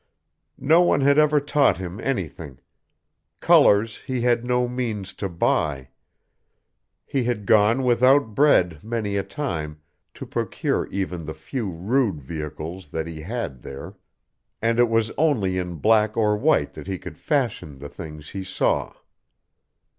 [0.57, 2.59] No one had ever taught him anything;
[3.39, 5.89] colors he had no means to buy;
[7.05, 9.79] he had gone without bread many a time
[10.15, 13.93] to procure even the few rude vehicles that he had here;
[14.59, 18.43] and it was only in black or white that he could fashion the things he
[18.43, 18.95] saw.